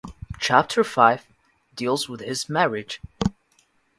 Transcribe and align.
Chapter 0.39 0.83
Five 0.83 1.27
deals 1.75 2.09
with 2.09 2.21
his 2.21 2.49
marriage. 2.49 2.99